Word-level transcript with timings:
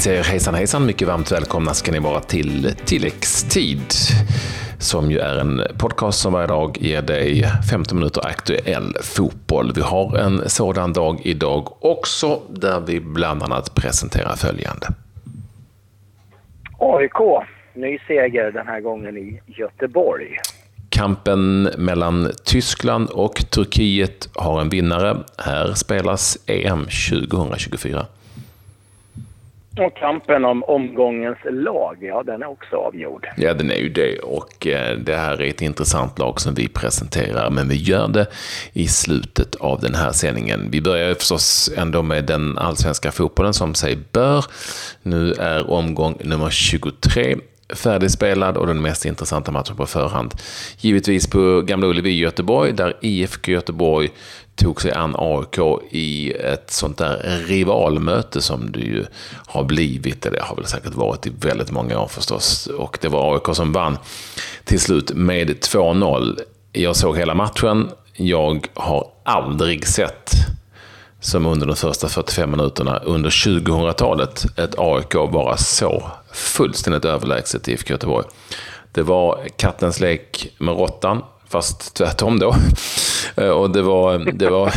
säger 0.00 0.24
hejsan 0.24 0.54
hejsan, 0.54 0.86
mycket 0.86 1.08
varmt 1.08 1.32
välkomna 1.32 1.74
ska 1.74 1.92
ni 1.92 1.98
vara 1.98 2.20
till 2.20 2.74
tilläggstid 2.84 3.82
som 4.78 5.10
ju 5.10 5.18
är 5.18 5.38
en 5.38 5.62
podcast 5.78 6.20
som 6.20 6.32
varje 6.32 6.46
dag 6.46 6.76
ger 6.80 7.02
dig 7.02 7.44
15 7.70 7.98
minuter 7.98 8.26
aktuell 8.26 8.96
fotboll. 9.02 9.72
Vi 9.74 9.80
har 9.80 10.18
en 10.18 10.48
sådan 10.48 10.92
dag 10.92 11.20
idag 11.22 11.84
också 11.84 12.40
där 12.48 12.80
vi 12.80 13.00
bland 13.00 13.42
annat 13.42 13.74
presenterar 13.74 14.36
följande. 14.36 14.86
AIK, 16.78 17.46
ny 17.74 17.98
seger 18.06 18.52
den 18.52 18.66
här 18.66 18.80
gången 18.80 19.16
i 19.16 19.40
Göteborg. 19.46 20.38
Kampen 20.88 21.62
mellan 21.62 22.30
Tyskland 22.44 23.10
och 23.10 23.34
Turkiet 23.50 24.28
har 24.34 24.60
en 24.60 24.68
vinnare. 24.68 25.16
Här 25.38 25.74
spelas 25.74 26.38
EM 26.46 26.84
2024. 26.84 28.06
Och 29.78 29.96
kampen 29.96 30.44
om 30.44 30.64
omgångens 30.64 31.38
lag, 31.50 31.96
ja 32.00 32.22
den 32.22 32.42
är 32.42 32.46
också 32.46 32.76
avgjord. 32.76 33.26
Ja, 33.36 33.54
den 33.54 33.70
är 33.70 33.76
ju 33.76 33.88
det. 33.88 34.18
Och 34.18 34.66
eh, 34.66 34.98
det 34.98 35.16
här 35.16 35.42
är 35.42 35.48
ett 35.48 35.62
intressant 35.62 36.18
lag 36.18 36.40
som 36.40 36.54
vi 36.54 36.68
presenterar, 36.68 37.50
men 37.50 37.68
vi 37.68 37.76
gör 37.76 38.08
det 38.08 38.26
i 38.72 38.88
slutet 38.88 39.54
av 39.54 39.80
den 39.80 39.94
här 39.94 40.12
sändningen. 40.12 40.68
Vi 40.70 40.80
börjar 40.82 41.14
förstås 41.14 41.70
ändå 41.76 42.02
med 42.02 42.24
den 42.24 42.58
allsvenska 42.58 43.12
fotbollen 43.12 43.54
som 43.54 43.74
sig 43.74 43.98
bör. 44.12 44.44
Nu 45.02 45.32
är 45.32 45.70
omgång 45.70 46.16
nummer 46.24 46.50
23 46.50 47.36
färdigspelad 47.74 48.56
och 48.56 48.66
den 48.66 48.82
mest 48.82 49.04
intressanta 49.04 49.52
matchen 49.52 49.76
på 49.76 49.86
förhand. 49.86 50.34
Givetvis 50.78 51.30
på 51.30 51.62
Gamla 51.62 51.86
Ullevi 51.86 52.10
i 52.10 52.18
Göteborg, 52.18 52.72
där 52.72 52.96
IFK 53.00 53.52
Göteborg 53.52 54.10
tog 54.60 54.82
sig 54.82 54.92
an 54.92 55.14
AIK 55.18 55.58
i 55.90 56.32
ett 56.32 56.70
sånt 56.70 56.98
där 56.98 57.44
rivalmöte 57.46 58.40
som 58.40 58.72
det 58.72 58.80
ju 58.80 59.06
har 59.46 59.64
blivit, 59.64 60.26
eller 60.26 60.36
det 60.36 60.44
har 60.44 60.56
väl 60.56 60.66
säkert 60.66 60.94
varit 60.94 61.26
i 61.26 61.32
väldigt 61.40 61.70
många 61.70 62.00
år 62.00 62.06
förstås. 62.06 62.66
Och 62.66 62.98
det 63.00 63.08
var 63.08 63.34
AIK 63.34 63.56
som 63.56 63.72
vann 63.72 63.98
till 64.64 64.80
slut 64.80 65.12
med 65.14 65.50
2-0. 65.50 66.40
Jag 66.72 66.96
såg 66.96 67.18
hela 67.18 67.34
matchen. 67.34 67.90
Jag 68.12 68.66
har 68.74 69.06
aldrig 69.24 69.86
sett 69.86 70.30
som 71.20 71.46
under 71.46 71.66
de 71.66 71.76
första 71.76 72.08
45 72.08 72.50
minuterna 72.50 72.98
under 72.98 73.30
2000-talet 73.30 74.58
ett 74.58 74.78
AIK 74.78 75.14
vara 75.14 75.56
så 75.56 76.02
fullständigt 76.32 77.04
överlägset 77.04 77.68
i 77.68 77.72
IFK 77.72 77.90
Göteborg. 77.90 78.26
Det 78.92 79.02
var 79.02 79.46
kattens 79.56 80.00
lek 80.00 80.54
med 80.58 80.74
råttan, 80.74 81.22
fast 81.50 81.94
tvärtom 81.94 82.38
då. 82.38 82.54
Eh, 83.36 83.48
och 83.48 83.70
det 83.70 83.82
var, 83.82 84.18
det 84.18 84.50
var, 84.50 84.72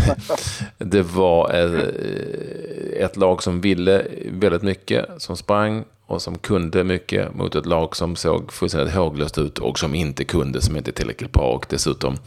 det 0.77 1.02
var 1.02 1.53
eh, 1.53 3.05
ett 3.05 3.17
lag 3.17 3.43
som 3.43 3.61
ville 3.61 4.05
väldigt 4.31 4.61
mycket, 4.61 5.05
som 5.17 5.38
sprang 5.38 5.83
och 6.05 6.21
som 6.21 6.38
kunde 6.38 6.83
mycket 6.83 7.35
mot 7.35 7.55
ett 7.55 7.65
lag 7.65 7.95
som 7.95 8.15
såg 8.15 8.53
fullständigt 8.53 8.95
håglöst 8.95 9.38
ut 9.38 9.59
och 9.59 9.80
som 9.80 9.95
inte 9.95 10.23
kunde, 10.23 10.61
som 10.61 10.77
inte 10.77 10.91
är 10.91 10.93
tillräckligt 10.93 11.31
bra 11.31 11.52
och 11.52 11.65
dessutom 11.69 12.17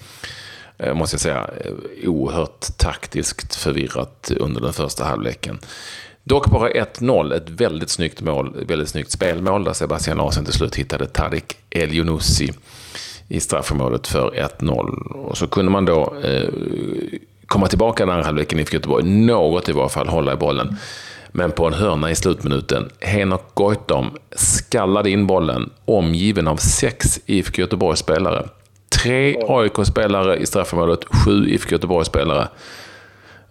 eh, 0.79 0.95
måste 0.95 1.15
jag 1.15 1.21
säga, 1.21 1.51
oerhört 2.05 2.79
taktiskt 2.79 3.55
förvirrat 3.55 4.33
under 4.41 4.61
den 4.61 4.73
första 4.73 5.05
halvleken. 5.05 5.59
Dock 6.25 6.51
bara 6.51 6.71
1-0, 6.71 7.35
ett 7.35 7.51
väldigt 7.51 7.91
snyggt 7.91 8.21
mål, 8.21 8.65
väldigt 8.69 8.89
snyggt 8.89 9.11
spelmål 9.11 9.65
där 9.65 9.73
Sebastian 9.73 10.17
Larsson 10.17 10.45
till 10.45 10.55
slut 10.55 10.77
hittade 10.77 11.07
Tarik 11.07 11.57
El 11.71 11.93
i 13.29 13.41
straffområdet 13.41 14.07
för 14.07 14.31
1-0. 14.61 15.13
Och 15.13 15.39
så 15.39 15.47
kunde 15.47 15.71
man 15.71 15.85
då 15.85 16.15
eh, 16.25 16.49
komma 17.47 17.67
tillbaka 17.67 18.07
den 18.07 18.15
andra 18.15 18.25
halvleken 18.25 18.59
i 18.59 18.67
Göteborg, 18.71 19.05
något 19.05 19.69
i 19.69 19.73
varje 19.73 19.89
fall, 19.89 20.09
hålla 20.09 20.33
i 20.33 20.37
bollen. 20.37 20.77
Men 21.33 21.53
på 21.53 21.67
en 21.67 21.73
hörna 21.73 22.11
i 22.11 22.15
slutminuten, 22.15 22.89
Henok 23.01 23.55
Goitom 23.55 24.11
skallade 24.37 25.11
in 25.11 25.27
bollen, 25.27 25.71
omgiven 25.85 26.49
av 26.49 26.57
sex 26.57 27.21
IFK 27.27 27.61
Göteborg-spelare. 27.61 28.49
Tre 29.03 29.37
AIK-spelare 29.49 30.37
i 30.37 30.47
straffområdet, 30.47 31.05
sju 31.05 31.49
IFK 31.49 31.73
Göteborg-spelare. 31.73 32.49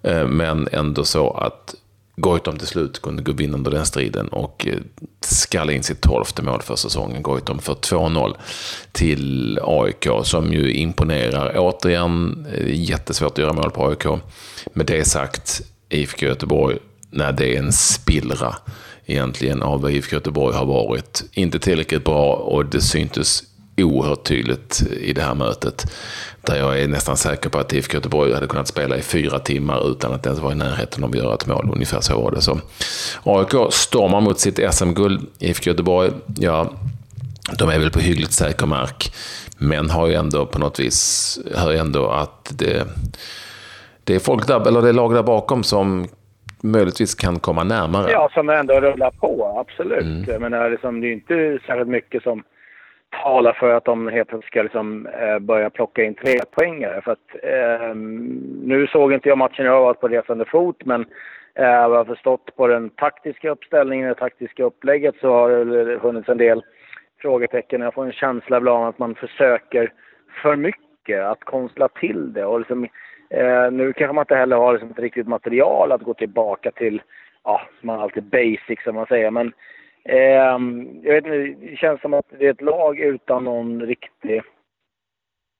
Eh, 0.03 0.27
men 0.27 0.67
ändå 0.71 1.03
så 1.03 1.31
att 1.31 1.75
Goitom 2.17 2.57
till 2.57 2.67
slut 2.67 3.01
kunde 3.01 3.23
gå 3.23 3.31
vinnande 3.31 3.69
den 3.69 3.85
striden 3.85 4.27
och 4.27 4.67
eh, 4.67 4.79
skalla 5.21 5.71
in 5.71 5.83
sitt 5.83 6.01
tolfte 6.01 6.41
mål 6.41 6.61
för 6.61 6.75
säsongen. 6.75 7.23
Goitom 7.23 7.59
för 7.59 7.73
2-0 7.73 8.35
till 8.91 9.59
AIK 9.63 10.07
som 10.23 10.53
ju 10.53 10.73
imponerar. 10.73 11.55
Återigen, 11.57 12.45
eh, 12.53 12.81
jättesvårt 12.81 13.31
att 13.31 13.37
göra 13.37 13.53
mål 13.53 13.71
på 13.71 13.87
AIK. 13.87 14.05
Med 14.73 14.85
det 14.85 15.05
sagt, 15.05 15.61
IFK 15.89 16.25
Göteborg, 16.25 16.77
när 17.09 17.31
det 17.31 17.55
är 17.55 17.59
en 17.59 17.73
spillra 17.73 18.55
egentligen 19.05 19.61
av 19.61 19.81
vad 19.81 19.91
IFK 19.91 20.15
Göteborg 20.15 20.55
har 20.55 20.65
varit. 20.65 21.23
Inte 21.33 21.59
tillräckligt 21.59 22.03
bra 22.03 22.33
och 22.33 22.65
det 22.65 22.81
syntes 22.81 23.43
oerhört 23.77 24.23
tydligt 24.23 24.83
i 25.01 25.13
det 25.13 25.21
här 25.21 25.35
mötet. 25.35 25.85
Där 26.41 26.55
jag 26.55 26.79
är 26.79 26.87
nästan 26.87 27.17
säker 27.17 27.49
på 27.49 27.57
att 27.57 27.73
IFK 27.73 27.93
Göteborg 27.93 28.33
hade 28.33 28.47
kunnat 28.47 28.67
spela 28.67 28.97
i 28.97 29.01
fyra 29.01 29.39
timmar 29.39 29.91
utan 29.91 30.13
att 30.13 30.25
ens 30.25 30.39
vara 30.39 30.53
i 30.53 30.55
närheten 30.55 31.03
av 31.03 31.09
att 31.09 31.15
göra 31.15 31.33
ett 31.33 31.47
mål. 31.47 31.69
Ungefär 31.73 32.01
så 32.01 32.21
var 32.21 32.31
det. 32.31 32.41
Så 32.41 32.59
AIK 33.23 33.73
stormar 33.73 34.21
mot 34.21 34.39
sitt 34.39 34.73
SM-guld. 34.73 35.27
IFK 35.39 35.69
Göteborg, 35.69 36.11
ja, 36.37 36.71
de 37.57 37.69
är 37.69 37.79
väl 37.79 37.91
på 37.91 37.99
hyggligt 37.99 38.31
säker 38.31 38.65
mark. 38.65 39.13
Men 39.57 39.89
har 39.89 40.07
ju 40.07 40.13
ändå 40.13 40.45
på 40.45 40.59
något 40.59 40.79
vis, 40.79 41.39
hör 41.55 41.71
ju 41.71 41.77
ändå 41.77 42.09
att 42.09 42.53
det, 42.59 42.87
det 44.03 44.15
är 44.15 44.19
folk 44.19 44.47
där, 44.47 44.67
eller 44.67 44.81
det 44.81 44.89
är 44.89 44.93
lag 44.93 45.13
där 45.13 45.23
bakom 45.23 45.63
som 45.63 46.07
möjligtvis 46.61 47.15
kan 47.15 47.39
komma 47.39 47.63
närmare. 47.63 48.11
Ja, 48.11 48.29
som 48.33 48.49
ändå 48.49 48.79
rullar 48.79 49.11
på, 49.11 49.65
absolut. 49.67 50.03
Mm. 50.03 50.25
Jag 50.27 50.41
menar, 50.41 50.69
liksom, 50.69 51.01
det 51.01 51.07
är 51.07 51.13
inte 51.13 51.59
särskilt 51.67 51.89
mycket 51.89 52.23
som 52.23 52.43
talar 53.23 53.53
för 53.53 53.73
att 53.73 53.85
de 53.85 54.07
helt 54.07 54.29
plötsligt 54.29 54.51
ska 54.51 54.63
liksom, 54.63 55.07
eh, 55.07 55.39
börja 55.39 55.69
plocka 55.69 56.03
in 56.03 56.13
tre 56.13 56.39
poängare. 56.51 57.01
För 57.01 57.11
att, 57.11 57.35
eh, 57.43 57.95
nu 58.63 58.87
såg 58.87 59.13
inte 59.13 59.29
jag 59.29 59.37
matchen, 59.37 59.65
jag 59.65 59.73
har 59.73 59.81
varit 59.81 59.99
på 59.99 60.07
resande 60.07 60.45
fot, 60.45 60.85
men 60.85 61.01
eh, 61.55 61.65
jag 61.65 61.89
har 61.89 62.05
förstått 62.05 62.55
på 62.55 62.67
den 62.67 62.89
taktiska 62.89 63.49
uppställningen, 63.49 64.09
det 64.09 64.15
taktiska 64.15 64.63
upplägget 64.63 65.15
så 65.21 65.29
har 65.29 65.49
det 65.85 65.99
funnits 65.99 66.29
en 66.29 66.37
del 66.37 66.63
frågetecken. 67.21 67.81
Jag 67.81 67.93
får 67.93 68.05
en 68.05 68.11
känsla 68.11 68.57
ibland 68.57 68.85
att 68.85 68.99
man 68.99 69.15
försöker 69.15 69.91
för 70.41 70.55
mycket 70.55 71.23
att 71.23 71.43
konstla 71.43 71.87
till 71.87 72.33
det. 72.33 72.45
Och 72.45 72.59
liksom, 72.59 72.83
eh, 73.29 73.71
nu 73.71 73.93
kanske 73.93 74.13
man 74.13 74.21
inte 74.21 74.35
heller 74.35 74.55
har 74.55 74.73
liksom 74.73 74.91
ett 74.91 74.99
riktigt 74.99 75.27
material 75.27 75.91
att 75.91 76.01
gå 76.01 76.13
tillbaka 76.13 76.71
till, 76.71 77.01
ja, 77.43 77.61
man 77.81 77.95
har 77.95 78.03
alltid 78.03 78.23
basic 78.23 78.83
som 78.83 78.95
man 78.95 79.05
säger, 79.05 79.31
men 79.31 79.53
Eh, 80.09 80.59
jag 81.03 81.13
vet 81.13 81.25
inte, 81.25 81.67
det 81.67 81.77
känns 81.77 82.01
som 82.01 82.13
att 82.13 82.25
det 82.29 82.45
är 82.45 82.51
ett 82.51 82.61
lag 82.61 82.99
utan 82.99 83.43
någon 83.43 83.81
riktig 83.81 84.41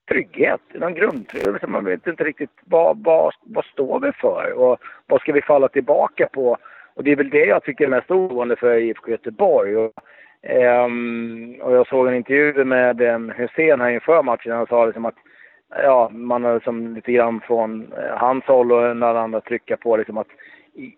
trygghet, 0.09 0.61
någon 0.73 0.93
grundtrygghet. 0.93 1.69
Man 1.69 1.85
vet 1.85 2.07
inte 2.07 2.23
riktigt 2.23 2.49
vad, 2.65 3.03
vad, 3.03 3.33
vad 3.41 3.65
står 3.65 3.99
vi 3.99 4.11
för 4.11 4.51
och 4.51 4.77
vad 5.07 5.21
ska 5.21 5.33
vi 5.33 5.41
falla 5.41 5.67
tillbaka 5.67 6.27
på? 6.33 6.57
Och 6.93 7.03
det 7.03 7.11
är 7.11 7.15
väl 7.15 7.29
det 7.29 7.45
jag 7.45 7.63
tycker 7.63 7.85
är 7.85 7.89
mest 7.89 8.11
oroande 8.11 8.55
för 8.55 8.77
IFK 8.77 9.11
Göteborg. 9.11 9.77
Och, 9.77 9.93
um, 10.85 11.55
och 11.61 11.75
jag 11.75 11.87
såg 11.87 12.07
en 12.07 12.15
intervju 12.15 12.65
med 12.65 13.01
um, 13.01 13.29
Hussein 13.29 13.81
här 13.81 13.89
inför 13.89 14.23
matchen. 14.23 14.51
Han 14.51 14.67
sa 14.67 14.85
liksom 14.85 15.05
att 15.05 15.15
ja, 15.69 16.09
man 16.09 16.43
har 16.43 16.53
liksom 16.53 16.95
lite 16.95 17.11
grann 17.11 17.41
från 17.41 17.93
uh, 17.93 18.17
hans 18.17 18.43
håll 18.43 18.71
och 18.71 18.97
några 18.97 19.21
andra 19.21 19.41
trycka 19.41 19.77
på 19.77 19.97
liksom 19.97 20.17
att 20.17 20.27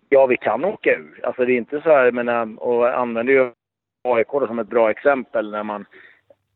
ja, 0.08 0.26
vi 0.26 0.36
kan 0.36 0.64
åka 0.64 0.90
ur. 0.90 1.20
Alltså 1.22 1.44
det 1.44 1.52
är 1.52 1.56
inte 1.56 1.80
så 1.80 1.88
här, 1.88 2.10
men 2.10 2.58
och 2.58 2.98
använder 2.98 3.32
ju 3.32 3.50
AIK 4.04 4.30
som 4.30 4.58
ett 4.58 4.68
bra 4.68 4.90
exempel 4.90 5.50
när 5.50 5.62
man 5.62 5.86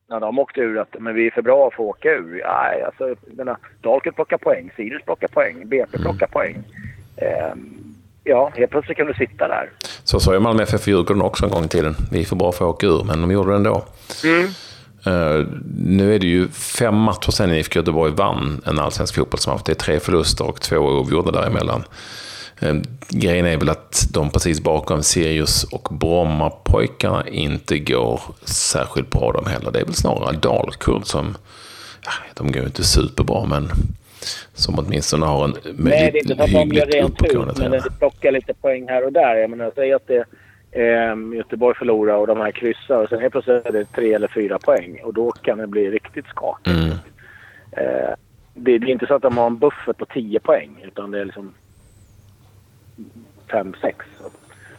när 0.08 0.20
de 0.20 0.38
åkte 0.38 0.60
ur 0.60 0.78
att 0.78 0.96
men 1.00 1.14
vi 1.14 1.26
är 1.26 1.30
för 1.30 1.42
bra 1.42 1.70
för 1.70 1.82
att 1.82 1.88
åka 1.88 2.08
ur. 2.08 2.42
Nej, 2.46 2.82
alltså, 2.82 3.14
menar, 3.36 3.56
Dalkurd 3.80 4.14
plockar 4.14 4.38
poäng, 4.38 4.70
Sirius 4.76 5.02
plockar 5.02 5.28
poäng, 5.28 5.69
BP 5.69 5.98
plockar 5.98 6.26
poäng. 6.26 6.56
Eh, 7.16 7.54
ja, 8.24 8.52
helt 8.54 8.70
plötsligt 8.70 8.96
kan 8.96 9.06
du 9.06 9.14
sitta 9.14 9.48
där. 9.48 9.70
Så 10.04 10.20
sa 10.20 10.34
ju 10.34 10.40
Malmö 10.40 10.62
FF 10.62 10.86
Djurgården 10.86 11.22
också 11.22 11.44
en 11.44 11.50
gång 11.50 11.64
i 11.64 11.68
tiden. 11.68 11.94
Vi 12.12 12.20
är 12.20 12.25
för 12.25 12.36
bra 12.36 12.52
för 12.52 12.64
att 12.64 12.75
åka 12.75 12.86
ur, 12.86 13.04
men 13.04 13.20
de 13.20 13.30
gjorde 13.30 13.50
det 13.50 13.56
ändå. 13.56 13.84
Mm. 14.25 14.46
Uh, 15.06 15.46
nu 15.76 16.14
är 16.14 16.18
det 16.18 16.26
ju 16.26 16.48
fem 16.48 16.94
matcher 16.94 17.30
sedan 17.30 17.52
IFK 17.52 17.78
Göteborg 17.78 18.12
vann 18.12 18.60
en 18.66 18.78
allsvensk 18.78 19.14
fotbollsmatch. 19.14 19.62
Det 19.64 19.72
är 19.72 19.76
tre 19.76 20.00
förluster 20.00 20.48
och 20.48 20.60
två 20.60 20.76
oavgjorda 20.76 21.30
däremellan. 21.30 21.84
Ehm, 22.62 22.82
grejen 23.09 23.47
är 23.47 23.56
väl 23.56 23.69
att 23.69 24.09
de 24.12 24.31
precis 24.31 24.61
bakom 24.61 25.03
Sirius 25.03 25.64
och 25.64 25.88
Brommapojkarna 25.91 27.29
inte 27.29 27.79
går 27.79 28.20
särskilt 28.44 29.11
bra 29.11 29.32
de 29.32 29.50
heller. 29.50 29.70
Det 29.70 29.81
är 29.81 29.85
väl 29.85 29.94
snarare 29.94 30.37
Dalkurd 30.37 31.06
som, 31.06 31.37
ja, 32.05 32.11
de 32.35 32.53
går 32.53 32.64
inte 32.64 32.82
superbra 32.82 33.44
men 33.47 33.69
som 34.55 34.79
åtminstone 34.79 35.26
har 35.26 35.44
en 35.44 35.55
Nej, 35.76 36.11
det 36.12 36.19
är 36.19 36.23
inte 36.23 36.37
så 36.37 36.43
att 36.43 36.53
de 36.53 36.76
gör 36.76 36.87
rent 36.87 37.23
ut, 37.25 37.59
men 37.59 37.70
det 37.70 37.99
plockar 37.99 38.32
lite 38.32 38.55
poäng 38.55 38.88
här 38.88 39.05
och 39.05 39.12
där. 39.12 39.37
Jag 39.37 39.50
menar, 39.50 39.73
säg 39.75 39.93
att 39.93 40.06
det, 40.06 40.25
eh, 40.70 41.37
Göteborg 41.37 41.76
förlorar 41.79 42.14
och 42.14 42.26
de 42.26 42.38
här 42.38 42.53
kryssar 42.53 43.03
och 43.03 43.09
sen 43.09 43.20
helt 43.20 43.32
plötsligt 43.32 43.67
är 43.67 43.73
det 43.73 43.85
tre 43.85 44.12
eller 44.12 44.29
fyra 44.29 44.59
poäng 44.59 45.00
och 45.05 45.14
då 45.14 45.32
kan 45.32 45.59
det 45.59 45.67
bli 45.67 45.91
riktigt 45.91 46.26
skakigt. 46.26 46.76
Mm. 46.76 46.91
Eh, 47.73 48.14
det, 48.55 48.79
det, 48.79 48.87
är 48.87 48.93
inte 48.93 49.06
så 49.06 49.14
att 49.14 49.23
de 49.23 49.38
har 49.38 49.47
en 49.47 49.59
buffert 49.59 49.97
på 49.97 50.06
tio 50.06 50.41
poäng 50.41 50.70
utan 50.85 51.11
det 51.11 51.20
är 51.20 51.25
liksom 51.25 51.55
5-6. 53.48 53.92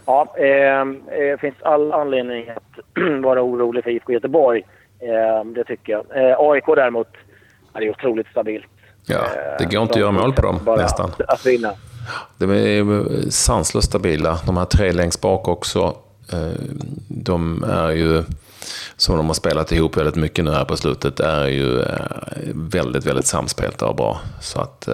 Ja, 0.05 0.35
eh, 0.37 0.85
det 1.09 1.37
finns 1.41 1.55
all 1.61 1.91
anledning 1.91 2.49
att 2.49 2.79
vara 3.23 3.41
orolig 3.41 3.83
för 3.83 3.91
IFK 3.91 4.13
Göteborg. 4.13 4.63
Eh, 4.99 5.45
det 5.55 5.63
tycker 5.63 5.93
jag. 5.93 6.29
Eh, 6.29 6.35
AIK 6.39 6.65
däremot, 6.75 7.07
ja, 7.73 7.79
det 7.79 7.85
är 7.85 7.89
otroligt 7.89 8.27
stabilt. 8.27 8.65
Ja, 9.05 9.21
det 9.59 9.65
går 9.65 9.81
inte 9.81 9.93
att 9.93 9.99
göra 9.99 10.11
mål 10.11 10.33
på 10.33 10.41
dem 10.41 10.59
nästan. 10.77 11.09
Att, 11.09 11.21
att 11.21 11.45
vinna. 11.45 11.71
De 12.37 12.51
är 12.51 13.29
sanslöst 13.29 13.87
stabila. 13.87 14.39
De 14.45 14.57
här 14.57 14.65
tre 14.65 14.91
längst 14.91 15.21
bak 15.21 15.47
också. 15.47 15.95
De 17.07 17.63
är 17.63 17.91
ju, 17.91 18.23
som 18.95 19.17
de 19.17 19.27
har 19.27 19.33
spelat 19.33 19.71
ihop 19.71 19.97
väldigt 19.97 20.15
mycket 20.15 20.45
nu 20.45 20.51
här 20.51 20.65
på 20.65 20.77
slutet, 20.77 21.19
är 21.19 21.47
ju 21.47 21.83
väldigt, 22.53 23.05
väldigt 23.05 23.25
samspelta 23.25 23.85
och 23.87 23.95
bra. 23.95 24.19
Så 24.41 24.61
att 24.61 24.89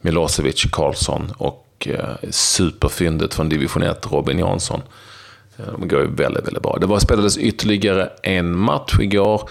Milosevic, 0.00 0.64
Karlsson 0.72 1.32
och 1.38 1.61
superfyndet 2.30 3.34
från 3.34 3.48
division 3.48 3.82
1, 3.82 4.06
Robin 4.10 4.38
Jansson. 4.38 4.82
De 5.56 5.88
går 5.88 6.00
ju 6.00 6.06
väldigt, 6.06 6.46
väldigt 6.46 6.62
bra. 6.62 6.78
Det 6.80 6.86
var, 6.86 6.98
spelades 6.98 7.38
ytterligare 7.38 8.10
en 8.22 8.58
match 8.58 8.98
igår. 9.00 9.48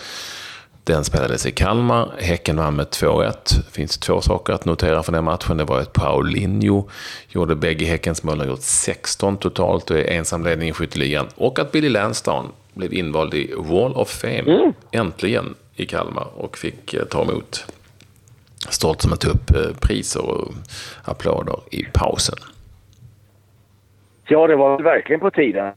Den 0.84 1.04
spelades 1.04 1.46
i 1.46 1.52
Kalmar. 1.52 2.12
Häcken 2.18 2.58
vann 2.58 2.76
med 2.76 2.88
2-1. 2.88 3.34
Det 3.56 3.72
finns 3.72 3.98
två 3.98 4.22
saker 4.22 4.54
att 4.54 4.66
notera 4.66 5.04
från 5.04 5.14
den 5.14 5.24
matchen. 5.24 5.58
Det 5.58 5.64
var 5.64 5.80
att 5.80 5.94
Paulinho 5.94 6.90
gjorde 7.30 7.56
bägge 7.56 7.86
Häckens 7.86 8.24
mål. 8.24 8.40
Han 8.40 8.48
gjort 8.48 8.62
16 8.62 9.38
totalt 9.38 9.92
och 9.92 9.98
är 9.98 10.04
ensamledning 10.04 10.70
i 10.70 10.74
skytteligan. 10.74 11.28
Och 11.36 11.60
att 11.60 11.72
Billy 11.72 11.90
Lansdown 11.90 12.52
blev 12.74 12.94
invald 12.94 13.34
i 13.34 13.54
Wall 13.58 13.94
of 13.94 14.10
Fame. 14.10 14.40
Mm. 14.40 14.74
Äntligen 14.92 15.56
i 15.76 15.86
Kalmar 15.86 16.28
och 16.36 16.58
fick 16.58 16.94
eh, 16.94 17.04
ta 17.04 17.22
emot 17.22 17.66
stolt 18.70 19.02
som 19.02 19.14
att 19.14 19.22
ta 19.22 19.30
upp 19.30 19.50
eh, 19.56 19.88
priser 19.88 20.22
och 20.32 20.54
applåder 21.06 21.56
i 21.72 21.84
pausen. 21.94 22.38
Ja, 24.28 24.48
det 24.48 24.56
var 24.56 24.80
verkligen 24.80 25.20
på 25.20 25.32
tiden 25.32 25.74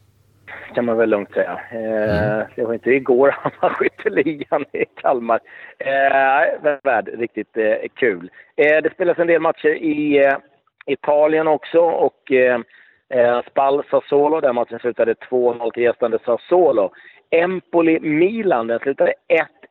kan 0.75 0.85
man 0.85 0.97
väl 0.97 1.11
lugnt 1.11 1.33
säga. 1.33 1.61
Eh, 1.71 2.33
mm. 2.33 2.47
Det 2.55 2.65
var 2.65 2.75
inte 2.75 2.91
igår 2.91 3.35
han 3.43 3.53
var 3.61 3.69
skytteligan 3.69 4.65
i 4.73 4.85
Kalmar. 4.85 5.41
Eh, 5.79 6.79
värd 6.83 7.09
riktigt 7.19 7.57
eh, 7.57 7.75
kul. 7.95 8.31
Eh, 8.57 8.83
det 8.83 8.95
spelas 8.95 9.19
en 9.19 9.27
del 9.27 9.41
matcher 9.41 9.75
i 9.75 10.25
eh, 10.25 10.37
Italien 10.87 11.49
också 11.49 11.79
och 11.81 12.33
eh 12.33 12.59
Spal 13.51 13.85
Sassuolo, 13.91 14.41
där 14.41 14.53
matchen 14.53 14.79
slutade 14.79 15.15
2-0 15.15 15.71
till 15.71 15.83
gästande 15.83 16.19
Sassuolo. 16.25 16.93
Empoli-Milan, 17.31 18.67
den 18.67 18.79
slutade 18.79 19.13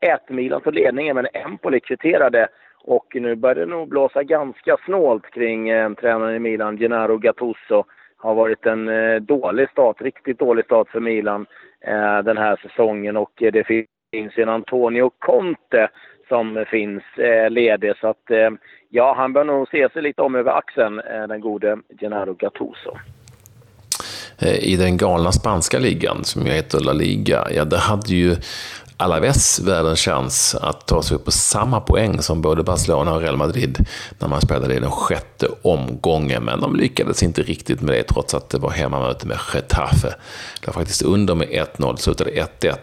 1-1. 0.01 0.18
Milan 0.27 0.62
tog 0.62 0.74
ledningen, 0.74 1.16
men 1.16 1.27
Empoli 1.33 1.80
kvitterade. 1.80 2.48
Och 2.83 3.15
nu 3.15 3.35
börjar 3.35 3.56
det 3.56 3.65
nog 3.65 3.89
blåsa 3.89 4.24
ganska 4.24 4.77
snålt 4.85 5.25
kring 5.33 5.69
eh, 5.69 5.94
tränaren 5.94 6.35
i 6.35 6.39
Milan, 6.39 6.77
Gennaro 6.77 7.18
Gattuso 7.18 7.83
har 8.18 8.35
varit 8.35 8.65
en 8.65 8.89
eh, 8.89 9.15
dålig 9.15 9.69
start, 9.69 10.01
riktigt 10.01 10.39
dålig 10.39 10.65
start 10.65 10.89
för 10.89 11.00
Milan 11.00 11.45
eh, 11.88 12.19
den 12.19 12.38
här 12.38 12.59
säsongen 12.62 13.18
och 13.18 13.44
eh, 13.44 13.51
det 13.51 13.63
finns 13.63 14.38
en 14.38 14.50
Antonio 14.50 15.12
Conte 15.19 15.89
som 16.27 16.65
finns 16.71 17.03
eh, 17.18 17.50
ledig. 17.50 17.94
Så 18.01 18.07
att 18.07 18.31
eh, 18.31 18.50
ja, 18.89 19.13
han 19.18 19.33
bör 19.33 19.44
nog 19.44 19.68
se 19.68 19.89
sig 19.89 20.01
lite 20.01 20.21
om 20.21 20.35
över 20.35 20.51
axeln, 20.51 21.00
eh, 21.00 21.27
den 21.27 21.41
gode 21.41 21.77
Gennaro 22.00 22.33
Gattuso. 22.33 22.97
I 24.62 24.75
den 24.75 24.97
galna 24.97 25.31
spanska 25.31 25.80
ligan, 25.80 26.24
som 26.24 26.41
ju 26.45 26.51
heter 26.51 26.80
La 26.80 26.94
Liga, 26.94 27.47
ja, 27.51 27.65
det 27.65 27.77
hade 27.77 28.15
ju 28.15 28.35
Alaves 28.98 29.60
världens 29.60 30.00
chans 30.00 30.56
att 30.56 30.88
ta 30.88 31.04
sig 31.04 31.16
upp 31.16 31.25
på 31.25 31.31
samma 31.31 31.81
poäng 31.81 32.22
som 32.22 32.42
både 32.42 32.63
Barcelona 32.63 33.13
och 33.13 33.22
Real 33.22 33.38
Madrid 33.38 33.86
när 34.19 34.28
man 34.28 34.42
spelade 34.42 34.75
i 34.75 34.80
den 34.80 34.92
sjätte 34.92 35.48
omgången. 35.62 36.44
Men 36.44 36.62
de 36.62 36.75
lyckades 36.75 37.24
inte 37.24 37.44
riktigt 37.44 37.81
med 37.81 37.95
det 37.95 38.04
trots 38.04 38.34
att 38.34 38.50
det 38.50 38.57
var 38.57 38.69
hemmamöte 38.69 39.28
med 39.28 39.40
Getafe. 39.54 40.16
Det 40.62 40.68
var 40.68 40.74
faktiskt 40.74 41.01
under 41.01 41.36
med 41.36 41.48
1-0, 41.48 41.95
slutade 41.95 42.31
1-1. 42.62 42.75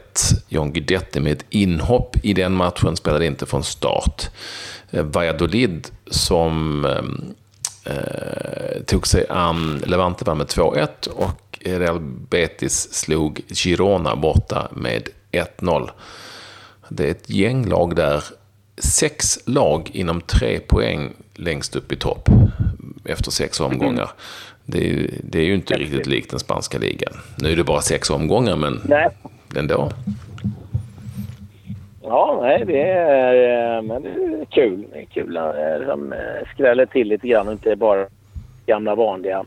John 0.49 0.73
Guidetti 0.73 1.21
med 1.21 1.33
ett 1.33 1.45
inhopp 1.51 2.17
i 2.23 2.33
den 2.33 2.53
matchen 2.53 2.97
spelade 2.97 3.27
inte 3.27 3.47
från 3.47 3.65
start. 3.65 4.29
Eh, 4.91 5.05
Valladolid 5.05 5.89
som 6.11 6.85
eh, 6.85 7.95
eh, 7.95 8.83
tog 8.87 9.07
sig 9.07 9.27
an 9.29 9.83
Levante 9.87 10.25
vann 10.25 10.39
med 10.39 10.47
2-1 10.47 11.09
och 11.09 11.59
Real 11.65 12.01
Betis 12.01 12.95
slog 12.95 13.41
Girona 13.49 14.17
borta 14.17 14.69
med 14.73 15.09
1-0. 15.33 15.91
Det 16.89 17.07
är 17.07 17.11
ett 17.11 17.31
gäng 17.31 17.67
lag 17.67 17.97
där. 17.97 18.25
Sex 18.77 19.49
lag 19.49 19.91
inom 19.93 20.21
tre 20.21 20.61
poäng 20.61 21.13
längst 21.35 21.77
upp 21.77 21.93
i 21.93 21.97
topp 21.97 22.29
efter 23.05 23.31
sex 23.31 23.61
omgångar. 23.61 24.11
Det 24.65 24.91
är, 24.91 25.11
det 25.23 25.39
är 25.39 25.45
ju 25.45 25.55
inte 25.55 25.75
riktigt 25.75 26.07
likt 26.07 26.31
den 26.31 26.41
spanska 26.41 26.79
ligan. 26.79 27.13
Nu 27.39 27.53
är 27.53 27.57
det 27.57 27.65
bara 27.65 27.81
sex 27.81 28.11
omgångar, 28.11 28.57
men 28.57 28.81
nej. 28.85 29.09
ändå. 29.57 29.91
Ja, 32.03 32.39
nej, 32.43 32.65
det 32.67 32.83
är, 32.83 33.83
men 33.83 34.03
det 34.03 34.09
är 34.09 34.45
kul. 34.45 34.87
Det 34.93 34.99
är 34.99 35.05
kul 35.05 35.37
att 35.37 35.81
liksom, 35.81 36.15
skräller 36.55 36.87
till 36.87 37.09
lite 37.09 37.29
grann 37.29 37.47
och 37.47 37.53
inte 37.53 37.77
bara 37.77 38.07
gamla 38.67 38.95
vanliga 38.95 39.45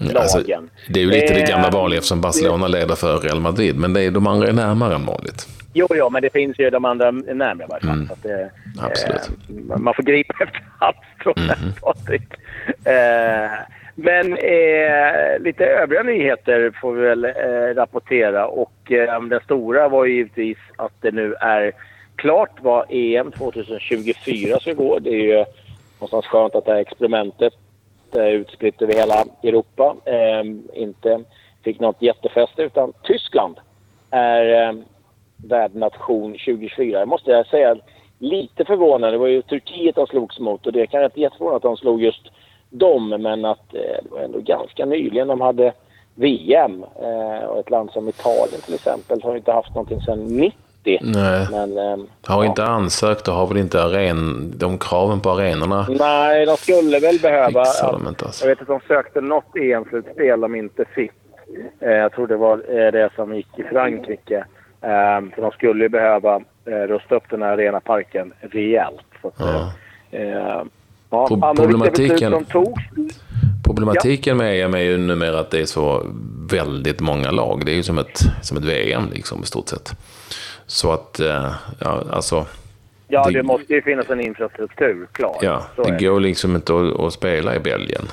Mm, 0.00 0.16
alltså, 0.16 0.42
det 0.88 1.00
är 1.00 1.04
ju 1.04 1.10
lite 1.10 1.34
det 1.34 1.50
gamla 1.50 1.66
eh, 1.66 1.72
vanliga 1.74 1.98
eftersom 1.98 2.20
Barcelona 2.20 2.68
leder 2.68 2.94
för 2.94 3.18
Real 3.18 3.40
Madrid, 3.40 3.76
men 3.76 3.92
det 3.92 4.02
är, 4.02 4.10
de 4.10 4.26
andra 4.26 4.48
är 4.48 4.52
närmare 4.52 4.94
än 4.94 5.06
vanligt. 5.06 5.48
Jo, 5.72 5.86
jo, 5.94 6.10
men 6.10 6.22
det 6.22 6.30
finns 6.30 6.58
ju 6.58 6.70
de 6.70 6.84
andra 6.84 7.10
närmare 7.10 7.66
i 7.66 7.70
varje 7.70 7.86
fall. 7.86 7.98
Mm. 7.98 8.08
Det, 8.22 8.50
Absolut. 8.80 9.30
Eh, 9.70 9.78
man 9.78 9.94
får 9.94 10.02
gripa 10.02 10.34
efter 10.44 10.64
halmstrån, 10.78 11.58
mm. 11.58 11.72
Patrik. 11.82 12.22
Eh, 12.84 13.50
men 13.94 14.32
eh, 14.32 15.40
lite 15.40 15.64
övriga 15.64 16.02
nyheter 16.02 16.72
får 16.80 16.92
vi 16.92 17.00
väl 17.00 17.24
eh, 17.24 17.74
rapportera. 17.74 18.46
Och 18.46 18.92
eh, 18.92 19.22
den 19.22 19.40
stora 19.44 19.88
var 19.88 20.04
ju 20.04 20.14
givetvis 20.14 20.58
att 20.76 20.92
det 21.00 21.10
nu 21.10 21.34
är 21.34 21.72
klart 22.16 22.58
vad 22.60 22.86
EM 22.90 23.32
2024 23.32 24.60
ska 24.60 24.72
gå. 24.72 24.98
Det 24.98 25.10
är 25.10 25.38
ju 25.38 25.44
någonstans 26.00 26.26
skönt 26.26 26.54
att 26.54 26.64
det 26.64 26.72
här 26.72 26.80
experimentet 26.80 27.52
Eh, 28.16 28.28
utspritt 28.28 28.82
över 28.82 28.94
hela 28.94 29.24
Europa. 29.42 29.96
Eh, 30.04 30.44
inte 30.82 31.24
fick 31.62 31.80
något 31.80 32.02
jättefäste 32.02 32.62
utan 32.62 32.92
Tyskland 33.02 33.56
är 34.10 34.68
eh, 34.68 34.74
värdnation 35.36 36.32
2024. 36.32 36.98
Jag 36.98 37.08
måste 37.08 37.44
säga 37.50 37.76
lite 38.18 38.64
förvånad. 38.64 39.12
Det 39.12 39.18
var 39.18 39.26
ju 39.26 39.42
Turkiet 39.42 39.94
de 39.94 40.06
slogs 40.06 40.38
mot 40.38 40.66
och 40.66 40.72
det 40.72 40.86
kan 40.86 41.00
jag 41.00 41.08
inte 41.08 41.20
jätteförvånad 41.20 41.56
att 41.56 41.62
de 41.62 41.76
slog 41.76 42.02
just 42.02 42.28
dem 42.70 43.08
men 43.08 43.44
att 43.44 43.74
eh, 43.74 44.02
det 44.02 44.10
var 44.10 44.20
ändå 44.20 44.40
ganska 44.40 44.84
nyligen 44.84 45.28
de 45.28 45.40
hade 45.40 45.72
VM. 46.14 46.84
Eh, 47.02 47.44
och 47.44 47.58
ett 47.58 47.70
land 47.70 47.90
som 47.90 48.08
Italien 48.08 48.60
till 48.64 48.74
exempel 48.74 49.22
har 49.22 49.36
inte 49.36 49.52
haft 49.52 49.74
någonting 49.74 50.00
sedan 50.00 50.26
90 50.26 50.67
Nej. 50.84 51.46
Men, 51.50 51.78
eh, 51.78 52.06
har 52.24 52.44
ja. 52.44 52.50
inte 52.50 52.64
ansökt 52.64 53.28
och 53.28 53.34
har 53.34 53.46
väl 53.46 53.56
inte 53.56 53.82
aren, 53.82 54.52
de 54.56 54.78
kraven 54.78 55.20
på 55.20 55.30
arenorna. 55.30 55.86
Nej, 55.88 56.46
de 56.46 56.56
skulle 56.56 56.98
väl 56.98 57.18
behöva. 57.18 57.64
De 57.92 58.08
inte, 58.08 58.24
alltså. 58.24 58.44
Jag 58.44 58.48
vet 58.48 58.60
att 58.60 58.68
de 58.68 58.80
sökte 58.88 59.20
något 59.20 59.56
EM-slutspel 59.56 60.40
de 60.40 60.54
inte 60.54 60.84
fick. 60.94 61.12
Eh, 61.80 61.90
jag 61.90 62.12
tror 62.12 62.26
det 62.26 62.36
var 62.36 62.54
eh, 62.54 62.92
det 62.92 63.10
som 63.16 63.34
gick 63.34 63.58
i 63.58 63.62
Frankrike. 63.62 64.44
Eh, 64.80 65.34
för 65.34 65.42
de 65.42 65.50
skulle 65.50 65.84
ju 65.84 65.88
behöva 65.88 66.36
eh, 66.64 66.72
rusta 66.72 67.14
upp 67.14 67.30
den 67.30 67.42
här 67.42 67.52
arenaparken 67.52 68.32
rejält. 68.40 69.06
Så 69.22 69.28
att, 69.28 69.34
ja. 69.38 69.72
Eh, 70.10 70.62
ja, 71.10 71.54
problematiken, 71.56 72.46
problematiken 73.64 74.36
med 74.36 74.64
EM 74.64 74.74
är 74.74 74.78
ju 74.78 74.98
numera 74.98 75.40
att 75.40 75.50
det 75.50 75.60
är 75.60 75.66
så 75.66 76.02
väldigt 76.50 77.00
många 77.00 77.30
lag. 77.30 77.66
Det 77.66 77.72
är 77.72 77.76
ju 77.76 77.82
som 77.82 77.98
ett, 77.98 78.20
som 78.42 78.56
ett 78.56 78.64
VM 78.64 79.10
liksom 79.12 79.42
i 79.42 79.46
stort 79.46 79.68
sett. 79.68 79.92
Så 80.66 80.92
att, 80.92 81.20
eh, 81.20 81.52
ja, 81.78 82.04
alltså... 82.10 82.46
Ja, 83.08 83.24
det, 83.24 83.32
det, 83.32 83.42
måste 83.42 83.74
ju 83.74 83.82
finnas 83.82 84.10
en 84.10 84.20
infrastruktur, 84.20 85.08
klart. 85.12 85.38
Ja, 85.42 85.66
Så 85.76 85.82
det 85.82 86.04
går 86.04 86.20
liksom 86.20 86.56
inte 86.56 86.74
att, 86.74 87.00
att, 87.00 87.12
spela 87.12 87.56
i 87.56 87.58
Belgien. 87.58 88.08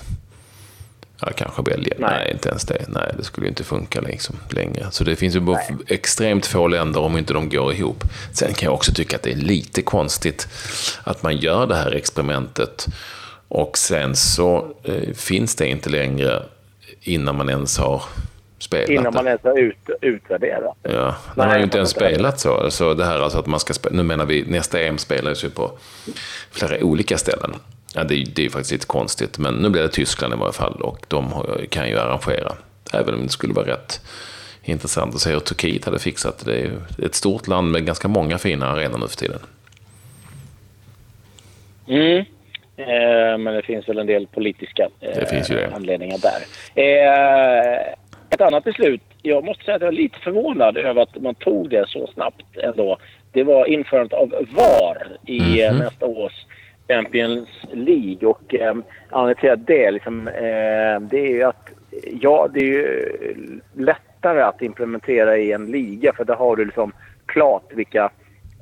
Ja, 1.21 1.27
kanske 1.35 1.61
Belgien. 1.61 1.97
Nej. 1.99 2.09
Nej. 2.09 2.31
inte 2.31 2.49
ens 2.49 2.65
det. 2.65 2.85
Nej, 2.87 3.11
det 3.17 3.23
skulle 3.23 3.47
inte 3.47 3.63
funka 3.63 4.01
liksom 4.01 4.35
längre. 4.49 4.85
Så 4.91 5.03
det 5.03 5.15
finns 5.15 5.35
ju 5.35 5.39
bara 5.39 5.59
extremt 5.87 6.45
få 6.45 6.67
länder 6.67 7.01
om 7.01 7.17
inte 7.17 7.33
de 7.33 7.49
går 7.49 7.73
ihop. 7.73 8.03
Sen 8.33 8.53
kan 8.53 8.65
jag 8.65 8.73
också 8.73 8.93
tycka 8.93 9.15
att 9.15 9.23
det 9.23 9.31
är 9.31 9.35
lite 9.35 9.81
konstigt 9.81 10.47
att 11.03 11.23
man 11.23 11.37
gör 11.37 11.67
det 11.67 11.75
här 11.75 11.91
experimentet 11.91 12.87
och 13.47 13.77
sen 13.77 14.15
så 14.15 14.75
eh, 14.83 15.13
finns 15.13 15.55
det 15.55 15.67
inte 15.67 15.89
längre 15.89 16.43
innan 17.05 17.35
man 17.37 17.49
ens 17.49 17.77
har 17.77 18.03
spelat 18.57 18.89
Innan 18.89 19.13
man 19.13 19.27
ens 19.27 19.43
har 19.43 19.59
ut, 19.59 19.89
utvärderat 20.01 20.77
det. 20.81 20.93
Ja, 20.93 21.15
man 21.35 21.49
har 21.49 21.57
ju 21.57 21.63
inte 21.63 21.77
ens 21.77 21.89
spelat 21.89 22.39
så. 22.39 22.71
Så 22.71 22.93
det 22.93 23.05
här 23.05 23.19
alltså 23.19 23.39
att 23.39 23.45
man 23.45 23.59
ska 23.59 23.73
spela, 23.73 23.95
nu 23.95 24.03
menar 24.03 24.25
vi, 24.25 24.45
nästa 24.47 24.81
EM 24.81 24.97
spelas 24.97 25.43
ju 25.43 25.49
på 25.49 25.71
flera 26.51 26.83
olika 26.83 27.17
ställen. 27.17 27.55
Ja, 27.93 28.03
det, 28.03 28.23
det 28.35 28.45
är 28.45 28.49
faktiskt 28.49 28.71
lite 28.71 28.85
konstigt, 28.85 29.37
men 29.37 29.53
nu 29.53 29.69
blir 29.69 29.81
det 29.81 29.89
Tyskland 29.89 30.33
i 30.33 30.37
varje 30.37 30.53
fall 30.53 30.81
och 30.81 31.05
de 31.07 31.33
kan 31.69 31.89
ju 31.89 31.97
arrangera. 31.97 32.55
Även 32.93 33.13
om 33.13 33.23
det 33.23 33.29
skulle 33.29 33.53
vara 33.53 33.67
rätt 33.67 34.01
intressant 34.63 35.15
att 35.15 35.21
se 35.21 35.31
hur 35.31 35.39
Turkiet 35.39 35.85
hade 35.85 35.99
fixat 35.99 36.37
det. 36.39 36.51
Det 36.51 36.57
är 36.57 36.63
ju 36.63 37.05
ett 37.05 37.15
stort 37.15 37.47
land 37.47 37.71
med 37.71 37.85
ganska 37.85 38.07
många 38.07 38.37
fina 38.37 38.67
arenor 38.67 38.97
nu 38.97 39.07
för 39.07 39.17
tiden. 39.17 39.39
Mm. 41.87 42.25
Eh, 42.77 43.37
men 43.37 43.53
det 43.53 43.61
finns 43.61 43.89
väl 43.89 43.99
en 43.99 44.07
del 44.07 44.27
politiska 44.27 44.89
eh, 45.01 45.75
anledningar 45.75 46.17
där. 46.17 46.41
Eh, 46.75 47.93
ett 48.29 48.41
annat 48.41 48.63
beslut. 48.63 49.01
Jag 49.21 49.43
måste 49.43 49.63
säga 49.63 49.75
att 49.75 49.81
jag 49.81 49.87
är 49.87 49.97
lite 49.97 50.19
förvånad 50.19 50.77
över 50.77 51.01
att 51.01 51.21
man 51.21 51.35
tog 51.35 51.69
det 51.69 51.85
så 51.87 52.07
snabbt 52.07 52.57
ändå. 52.57 52.97
Det 53.31 53.43
var 53.43 53.65
införandet 53.65 54.13
av 54.13 54.29
VAR 54.29 55.07
i 55.25 55.61
mm 55.61 55.75
-hmm. 55.75 55.83
nästa 55.83 56.05
års 56.05 56.45
Champions 56.87 57.49
League. 57.73 58.29
Och 58.29 58.55
eh, 58.55 58.75
anledningen 59.09 59.35
till 59.35 59.51
att 59.51 59.67
det, 59.67 59.91
liksom, 59.91 60.27
eh, 60.27 60.99
det 60.99 61.19
är 61.19 61.29
ju 61.29 61.43
att 61.43 61.69
ja, 62.21 62.47
det 62.53 62.59
är 62.59 62.63
ju 62.63 63.61
lättare 63.73 64.41
att 64.41 64.61
implementera 64.61 65.37
i 65.37 65.51
en 65.51 65.71
liga 65.71 66.13
för 66.13 66.25
där 66.25 66.35
har 66.35 66.55
du 66.55 66.65
liksom 66.65 66.91
klart 67.25 67.73
vilka 67.73 68.11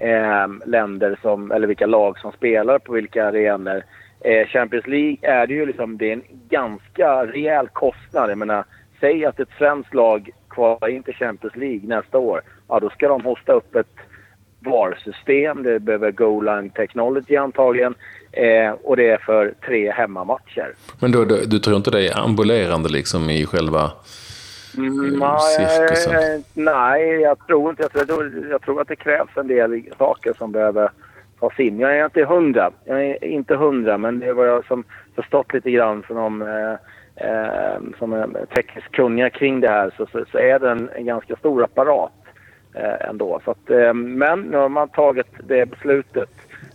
eh, 0.04 0.48
länder 0.66 1.20
som, 1.22 1.52
eller 1.52 1.68
vilka 1.68 1.86
lag 1.86 2.20
som 2.20 2.32
spelar 2.32 2.80
på 2.80 2.94
vilka 2.94 3.26
arenor. 3.26 3.84
Eh, 4.22 4.48
Champions 4.48 4.88
League 4.88 5.18
är 5.22 5.48
det 5.48 5.54
ju 5.54 5.66
liksom, 5.66 5.98
det 5.98 6.10
är 6.10 6.14
en 6.14 6.24
ganska 6.50 7.26
rejäl 7.26 7.68
kostnad. 7.68 8.30
Jag 8.30 8.38
menar, 8.38 8.66
säg 9.00 9.26
att 9.26 9.40
ett 9.40 9.50
svenskt 9.58 9.94
lag 9.94 10.30
kvalar 10.50 10.88
in 10.90 11.04
till 11.04 11.14
Champions 11.14 11.56
League 11.56 11.88
nästa 11.88 12.18
år. 12.18 12.42
Ja, 12.68 12.80
då 12.80 12.90
ska 12.90 13.08
de 13.08 13.22
hosta 13.22 13.54
upp 13.54 13.76
ett 13.76 13.96
VAR-system. 14.60 15.64
Det 15.64 15.80
behöver 15.80 16.12
goal 16.12 16.46
line 16.46 16.70
technology 16.70 17.36
antagligen. 17.36 17.96
Eh, 18.32 18.72
och 18.72 18.98
det 18.98 19.10
är 19.10 19.18
för 19.18 19.54
tre 19.66 19.92
hemmamatcher. 19.92 20.74
Men 21.00 21.12
då, 21.12 21.26
du, 21.26 21.46
du 21.46 21.60
tror 21.60 21.78
inte 21.78 21.92
det 21.92 22.08
är 22.08 22.20
ambulerande 22.20 22.90
liksom 22.90 23.30
i 23.30 23.46
själva 23.46 23.92
Mm, 24.78 25.20
nej, 25.20 26.44
nej, 26.54 27.22
jag 27.22 27.48
tror 27.48 27.70
inte. 27.70 27.90
Jag 27.94 28.08
tror, 28.08 28.48
jag 28.50 28.62
tror 28.62 28.82
att 28.82 28.88
det 28.88 28.96
krävs 28.96 29.38
en 29.38 29.48
del 29.48 29.84
saker 29.98 30.34
som 30.34 30.52
behöver 30.52 30.92
tas 31.40 31.60
in. 31.60 31.80
Jag 31.80 31.98
är 31.98 32.06
inte 32.06 32.26
hundra. 32.26 32.72
Jag 32.86 33.06
är 33.06 33.24
inte 33.24 33.56
hundra, 33.56 33.98
men 33.98 34.20
det 34.20 34.28
är 34.28 34.34
vad 34.34 34.48
jag 34.48 34.66
som 34.66 34.84
förstått 35.16 35.54
lite 35.54 35.72
grann 35.72 36.04
från 36.04 36.18
de 36.18 36.42
eh, 36.42 36.74
eh, 37.30 37.82
som 38.00 38.14
är 38.14 38.46
tekniskt 38.46 38.92
kunniga 38.92 39.30
kring 39.30 39.60
det 39.60 39.70
här 39.70 39.94
så, 39.98 40.06
så, 40.06 40.26
så 40.32 40.38
är 40.38 40.60
det 40.60 40.72
en, 40.72 40.90
en, 40.96 41.06
ganska 41.06 41.36
stor 41.36 41.64
apparat 41.64 42.12
eh, 42.74 43.10
ändå. 43.10 43.42
Så 43.46 43.52
att, 43.52 43.70
eh, 43.70 43.94
men 43.94 44.42
nu 44.42 44.58
har 44.58 44.70
man 44.70 44.90
tagit 44.90 45.48
det 45.48 45.66
beslutet 45.66 46.30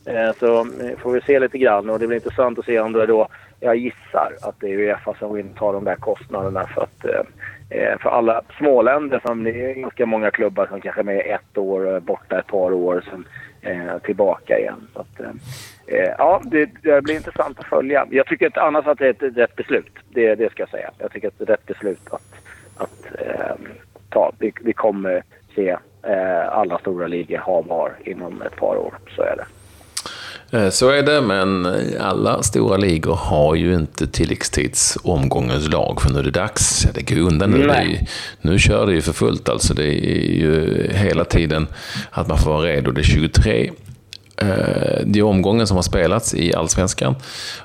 eh, 0.06 0.32
så 0.40 0.66
får 0.98 1.12
vi 1.12 1.20
se 1.20 1.40
lite 1.40 1.58
grann 1.58 1.90
och 1.90 1.98
det 1.98 2.06
blir 2.06 2.16
intressant 2.16 2.58
att 2.58 2.64
se 2.64 2.80
om 2.80 2.92
det 2.92 3.06
då 3.06 3.28
jag 3.60 3.76
gissar 3.76 4.32
att 4.42 4.60
det 4.60 4.72
är 4.72 4.78
Uefa 4.78 5.14
som 5.14 5.34
vill 5.34 5.48
ta 5.48 5.72
de 5.72 5.84
där 5.84 5.96
kostnaderna 5.96 6.66
för 6.66 6.82
att 6.82 7.04
eh, 7.04 7.10
Eh, 7.10 7.57
Eh, 7.70 7.98
för 7.98 8.10
alla 8.10 8.42
småländer, 8.58 9.20
som 9.26 9.44
det 9.44 9.50
är 9.50 9.74
ganska 9.74 10.06
många 10.06 10.30
klubbar 10.30 10.66
som 10.66 10.80
kanske 10.80 11.00
är 11.00 11.04
med 11.04 11.26
ett 11.26 11.58
år, 11.58 11.94
eh, 11.94 12.00
borta 12.00 12.38
ett 12.38 12.46
par 12.46 12.72
år, 12.72 13.04
sen 13.10 13.26
eh, 13.62 13.98
tillbaka 13.98 14.58
igen. 14.58 14.88
Så 14.94 15.00
att, 15.00 15.20
eh, 15.20 15.30
eh, 15.86 16.14
ja, 16.18 16.42
det, 16.44 16.70
det, 16.82 17.02
blir 17.02 17.14
intressant 17.14 17.58
att 17.58 17.66
följa. 17.66 18.06
Jag 18.10 18.26
tycker 18.26 18.46
att 18.46 18.58
annars 18.58 18.86
att 18.86 18.98
det 18.98 19.06
är 19.06 19.26
ett 19.26 19.36
rätt 19.36 19.56
beslut. 19.56 19.92
Det, 20.08 20.34
det 20.34 20.50
ska 20.50 20.62
jag 20.62 20.70
säga. 20.70 20.90
Jag 20.98 21.12
tycker 21.12 21.28
att 21.28 21.38
det 21.38 21.42
är 21.42 21.52
ett 21.52 21.60
rätt 21.60 21.66
beslut 21.66 22.08
att, 22.10 22.34
att 22.76 23.20
eh, 23.20 23.54
ta. 24.10 24.32
Vi, 24.38 24.52
vi 24.60 24.72
kommer 24.72 25.22
se 25.54 25.76
eh, 26.02 26.48
alla 26.48 26.78
stora 26.78 27.06
ligor 27.06 27.38
ha 27.38 27.62
VAR 27.62 27.92
inom 28.04 28.42
ett 28.42 28.56
par 28.56 28.76
år. 28.76 28.94
Så 29.16 29.22
är 29.22 29.36
det. 29.36 29.57
Eh, 30.50 30.68
så 30.68 30.88
är 30.90 31.02
det, 31.02 31.20
men 31.20 31.76
alla 32.00 32.42
stora 32.42 32.76
ligor 32.76 33.14
har 33.14 33.54
ju 33.54 33.74
inte 33.74 34.06
tilläggstidsomgångens 34.06 35.68
lag, 35.68 36.00
för 36.00 36.12
nu 36.12 36.18
är 36.18 36.22
det 36.22 36.30
dags. 36.30 36.86
Det 36.94 37.02
går 37.02 37.20
undan 37.20 37.50
nu. 37.50 37.58
Ju, 37.58 37.98
nu 38.40 38.58
kör 38.58 38.86
det 38.86 38.92
ju 38.92 39.00
för 39.00 39.12
fullt 39.12 39.48
alltså. 39.48 39.74
Det 39.74 39.84
är 39.84 40.32
ju 40.32 40.86
hela 40.92 41.24
tiden 41.24 41.66
att 42.10 42.28
man 42.28 42.38
får 42.38 42.50
vara 42.50 42.66
redo. 42.66 42.90
Det 42.90 43.00
är 43.00 43.02
23 43.02 43.70
eh, 44.36 44.46
det 45.04 45.18
är 45.18 45.22
omgången 45.22 45.66
som 45.66 45.76
har 45.76 45.82
spelats 45.82 46.34
i 46.34 46.54
Allsvenskan 46.54 47.14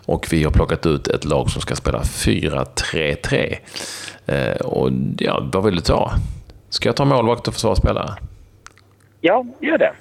och 0.06 0.28
vi 0.32 0.44
har 0.44 0.52
plockat 0.52 0.86
ut 0.86 1.08
ett 1.08 1.26
lag 1.26 1.50
som 1.50 1.62
ska 1.62 1.76
spela 1.76 2.02
4-3-3. 2.02 3.58
Eh, 4.26 4.56
och 4.56 4.90
ja, 5.18 5.50
vad 5.54 5.64
vill 5.64 5.76
du 5.76 5.82
ta? 5.82 6.12
Ska 6.70 6.90
jag 6.90 6.96
ta 6.96 7.06
målvakt 7.06 7.48
och 7.48 7.54
försvarsspelare? 7.54 8.14
Ja, 9.26 9.46
gör 9.60 9.78
det. 9.78 9.94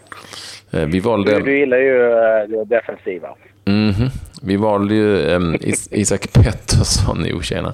Eh, 0.70 0.86
vi 0.86 1.00
valde... 1.00 1.34
Du, 1.34 1.42
du 1.42 1.58
gillar 1.58 1.78
ju 1.78 2.12
eh, 2.12 2.48
det 2.48 2.64
defensiva. 2.64 3.28
Mm 3.64 3.92
-hmm. 3.92 4.10
Vi 4.42 4.56
valde 4.56 4.94
ju 4.94 5.16
um, 5.16 5.56
Isak 5.90 6.32
Pettersson. 6.32 7.24
Jo, 7.26 7.42
tjena. 7.42 7.68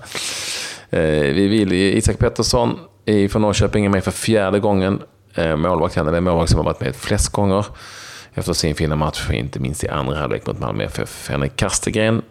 Uh, 0.92 1.00
vi 1.34 1.48
vill 1.48 1.72
Isak 1.72 2.18
Pettersson 2.18 2.78
från 3.30 3.42
Norrköping 3.42 3.84
är 3.84 3.88
med 3.88 4.04
för 4.04 4.10
fjärde 4.10 4.60
gången. 4.60 5.02
Uh, 5.38 5.56
målvakt, 5.56 5.96
han 5.96 6.08
är 6.08 6.12
den 6.12 6.24
målvakt 6.24 6.50
som 6.50 6.58
har 6.58 6.64
varit 6.64 6.80
med 6.80 6.96
flest 6.96 7.32
gånger 7.32 7.66
efter 8.34 8.52
sin 8.52 8.74
fina 8.74 8.96
match, 8.96 9.30
inte 9.30 9.60
minst 9.60 9.84
i 9.84 9.88
andra 9.88 10.16
halvlek 10.16 10.46
mot 10.46 10.60
Malmö 10.60 10.84
FF. 10.84 11.28
Henrik 11.30 11.56
Kastegren, 11.56 12.22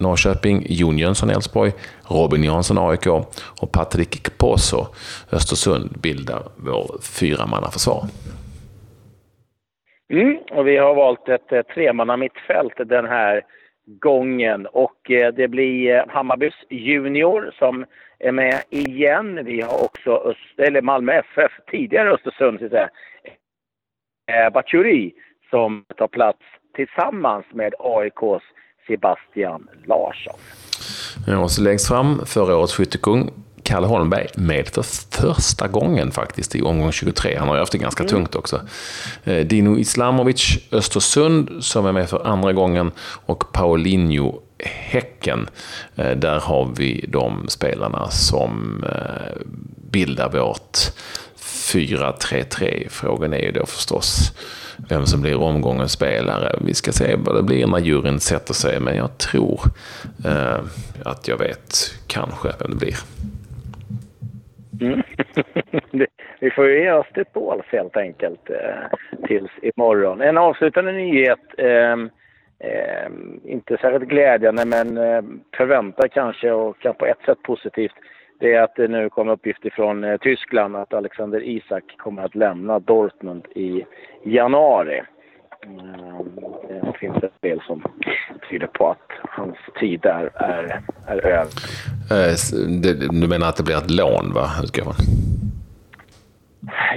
Norrköping, 0.00 0.66
Jon 0.68 0.98
Jönsson, 0.98 1.30
Elfsborg, 1.30 1.72
Robin 2.08 2.44
Jansson, 2.44 2.78
AIK 2.78 3.06
och 3.62 3.72
Patrik 3.72 4.22
Kposo, 4.22 4.86
Östersund, 5.32 6.00
bildar 6.02 6.42
vår 6.56 7.00
fyramannaförsvar. 7.18 8.02
Mm, 10.12 10.38
och 10.50 10.66
vi 10.66 10.76
har 10.76 10.94
valt 10.94 11.28
ett 11.28 11.52
eh, 11.52 11.62
tremannamittfält 11.62 11.74
tremanna 11.74 12.16
mittfält 12.16 12.88
den 12.88 13.06
här 13.06 13.42
gången 13.86 14.66
och 14.66 15.10
eh, 15.10 15.34
det 15.34 15.48
blir 15.48 15.96
eh, 15.96 16.04
Hammarbys 16.08 16.54
Junior 16.70 17.54
som 17.58 17.84
är 18.18 18.32
med 18.32 18.62
igen. 18.70 19.44
Vi 19.44 19.60
har 19.60 19.84
också 19.84 20.10
Öst, 20.10 20.58
eller 20.58 20.82
Malmö 20.82 21.12
FF, 21.12 21.52
tidigare 21.70 22.10
Östersund, 22.10 22.58
så 22.58 22.64
att 22.64 22.70
säga. 22.70 22.90
Bachuri 24.50 25.12
som 25.50 25.84
tar 25.96 26.08
plats 26.08 26.38
tillsammans 26.74 27.46
med 27.52 27.74
AIKs 27.78 28.44
Sebastian 28.90 29.68
Larsson. 29.86 30.38
Ja, 31.26 31.38
och 31.38 31.50
så 31.50 31.62
längst 31.62 31.88
fram 31.88 32.26
förra 32.26 32.56
årets 32.56 32.74
skyttekung 32.74 33.30
Kalle 33.62 33.86
Holmberg 33.86 34.26
med 34.34 34.68
för 34.68 34.82
första 34.82 35.68
gången 35.68 36.10
faktiskt 36.10 36.56
i 36.56 36.62
omgång 36.62 36.92
23. 36.92 37.36
Han 37.38 37.48
har 37.48 37.54
ju 37.54 37.60
haft 37.60 37.72
det 37.72 37.78
ganska 37.78 38.02
mm. 38.02 38.10
tungt 38.10 38.34
också. 38.34 38.60
Eh, 39.24 39.46
Dino 39.46 39.78
Islamovic, 39.78 40.58
Östersund, 40.72 41.64
som 41.64 41.86
är 41.86 41.92
med 41.92 42.08
för 42.08 42.26
andra 42.26 42.52
gången. 42.52 42.92
Och 43.26 43.52
Paulinho, 43.52 44.40
Häcken. 44.64 45.48
Eh, 45.96 46.10
där 46.10 46.40
har 46.40 46.68
vi 46.76 47.04
de 47.08 47.48
spelarna 47.48 48.10
som 48.10 48.84
eh, 48.84 49.46
bildar 49.90 50.30
vårt 50.30 50.78
4-3-3. 51.74 52.88
Frågan 52.88 53.32
är 53.32 53.38
ju 53.38 53.50
då 53.52 53.66
förstås 53.66 54.32
vem 54.88 55.06
som 55.06 55.22
blir 55.22 55.42
omgångens 55.42 55.92
spelare. 55.92 56.58
Vi 56.60 56.74
ska 56.74 56.92
se 56.92 57.16
vad 57.16 57.36
det 57.36 57.42
blir 57.42 57.66
när 57.66 57.78
juryn 57.78 58.20
sätter 58.20 58.54
sig, 58.54 58.80
men 58.80 58.96
jag 58.96 59.18
tror 59.18 59.60
eh, 60.26 60.60
att 61.04 61.28
jag 61.28 61.38
vet 61.38 61.74
kanske 62.06 62.48
vem 62.60 62.70
det 62.70 62.76
blir. 62.76 62.96
Mm. 64.80 65.02
vi 66.40 66.50
får 66.50 66.68
ju 66.68 66.82
ge 66.82 66.92
oss 66.92 67.06
till 67.14 67.24
tåls 67.24 67.66
helt 67.66 67.96
enkelt 67.96 68.50
eh, 68.50 68.98
tills 69.26 69.50
imorgon. 69.62 70.20
En 70.20 70.38
avslutande 70.38 70.92
nyhet. 70.92 71.40
Eh, 71.58 71.96
eh, 72.60 73.10
inte 73.44 73.76
särskilt 73.76 74.10
glädjande 74.10 74.64
men 74.64 74.98
eh, 74.98 75.22
förväntar 75.56 76.08
kanske 76.08 76.52
och 76.52 76.78
kan 76.78 76.94
på 76.94 77.06
ett 77.06 77.22
sätt 77.26 77.42
positivt. 77.42 77.94
Det 78.40 78.54
är 78.54 78.62
att 78.62 78.76
det 78.76 78.88
nu 78.88 79.10
kommer 79.10 79.32
uppgifter 79.32 79.70
från 79.70 80.04
eh, 80.04 80.16
Tyskland 80.16 80.76
att 80.76 80.94
Alexander 80.94 81.42
Isak 81.48 81.84
kommer 81.98 82.22
att 82.22 82.34
lämna 82.34 82.78
Dortmund 82.78 83.46
i 83.54 83.84
januari. 84.24 85.02
Eh, 85.62 86.82
det 86.82 86.98
finns 86.98 87.16
ett 87.16 87.32
spel 87.38 87.62
som 87.66 87.82
tyder 88.50 88.66
på 88.66 88.90
att 88.90 89.10
hans 89.28 89.56
tid 89.80 90.00
där 90.00 90.30
är, 90.34 90.80
är 91.06 91.26
över. 91.26 91.52
Eh, 92.10 92.34
du 93.20 93.28
menar 93.28 93.48
att 93.48 93.56
det 93.56 93.62
blir 93.62 93.76
ett 93.76 93.90
lån, 93.90 94.32
va? 94.34 94.46
Utgår 94.64 94.84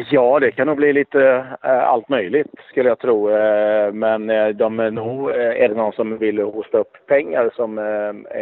Ja, 0.10 0.40
det 0.40 0.52
kan 0.52 0.68
nog 0.68 0.78
bli 0.78 0.94
lite 0.94 1.46
äh, 1.64 1.84
allt 1.84 2.10
möjligt 2.10 2.48
skulle 2.70 2.90
jag 2.90 3.00
tro. 3.00 3.30
Äh, 3.30 3.94
men 3.94 4.28
de 4.58 4.80
är, 4.80 4.92
nog, 4.92 5.32
är 5.32 5.70
det 5.70 5.76
någon 5.76 5.94
som 5.94 6.18
vill 6.18 6.40
hosta 6.40 6.78
upp 6.78 6.98
pengar 7.08 7.52
som 7.56 7.78
äh, 7.78 7.84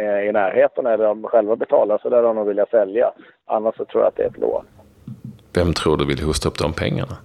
är 0.00 0.22
i 0.22 0.32
närheten 0.32 0.86
eller 0.86 1.04
de 1.04 1.22
själva 1.22 1.56
betalar 1.56 1.98
så 2.02 2.08
där 2.08 2.22
de 2.22 2.36
nog 2.36 2.46
vilja 2.46 2.66
sälja. 2.66 3.10
Annars 3.46 3.76
så 3.76 3.84
tror 3.84 4.02
jag 4.02 4.08
att 4.08 4.16
det 4.16 4.22
är 4.22 4.28
ett 4.28 4.38
lån. 4.38 4.64
Vem 5.54 5.72
tror 5.72 5.96
du 5.96 6.06
vill 6.06 6.22
hosta 6.22 6.48
upp 6.48 6.58
de 6.58 6.72
pengarna? 6.72 7.16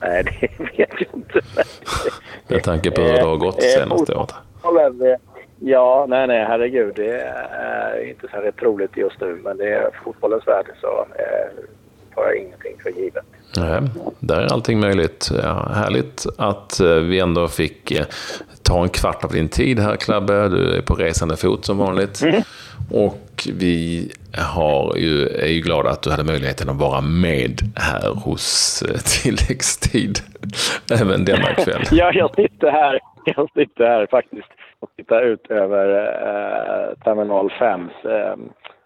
Nej, 0.00 0.24
det 0.24 0.48
vet 0.78 0.94
jag 0.98 1.08
inte. 1.14 1.40
Med 2.48 2.62
tanke 2.62 2.90
på 2.90 3.02
hur 3.02 3.12
det 3.12 3.22
har 3.22 3.36
gått 3.36 3.62
senaste 3.62 4.14
året. 4.14 4.34
Ja, 5.60 6.06
nej, 6.08 6.26
nej, 6.26 6.44
herregud. 6.44 6.94
Det 6.96 7.20
är 7.50 8.08
inte 8.08 8.28
så 8.28 8.36
här 8.36 8.50
troligt 8.50 8.96
just 8.96 9.20
nu, 9.20 9.40
men 9.44 9.56
det 9.56 9.68
är 9.74 9.90
fotbollens 10.04 10.46
värld 10.46 10.66
så 10.80 11.06
eh, 11.18 11.64
tar 12.14 12.24
jag 12.24 12.36
ingenting 12.36 12.76
för 12.82 12.90
givet. 12.90 13.24
Nej, 13.56 13.80
där 14.20 14.40
är 14.40 14.52
allting 14.52 14.80
möjligt. 14.80 15.30
Ja, 15.42 15.68
härligt 15.74 16.26
att 16.38 16.80
eh, 16.80 16.94
vi 16.94 17.20
ändå 17.20 17.48
fick 17.48 17.90
eh, 17.90 18.06
ta 18.62 18.82
en 18.82 18.88
kvart 18.88 19.24
av 19.24 19.32
din 19.32 19.48
tid 19.48 19.78
här, 19.78 19.96
Klabbe. 19.96 20.48
Du 20.48 20.76
är 20.76 20.82
på 20.82 20.94
resande 20.94 21.36
fot 21.36 21.64
som 21.64 21.78
vanligt. 21.78 22.22
Mm. 22.22 22.42
Och 22.90 23.48
vi 23.58 24.10
har 24.38 24.96
ju, 24.96 25.28
är 25.28 25.46
ju 25.48 25.60
glada 25.60 25.90
att 25.90 26.02
du 26.02 26.10
hade 26.10 26.24
möjligheten 26.24 26.68
att 26.68 26.76
vara 26.76 27.00
med 27.00 27.60
här 27.76 28.14
hos 28.24 28.82
eh, 28.82 29.00
Tilläggstid 29.22 30.18
även 31.00 31.24
denna 31.24 31.54
kväll. 31.54 31.82
ja, 31.90 32.12
jag 32.14 32.34
sitter 32.34 32.70
här. 32.70 33.00
Jag 33.24 33.48
sitter 33.54 33.84
här 33.84 34.06
faktiskt 34.10 34.48
och 34.80 34.90
tittar 34.96 35.22
ut 35.22 35.46
över 35.50 35.86
eh, 35.96 36.98
Terminal 37.04 37.52
5 37.58 37.80
eh, 37.80 38.36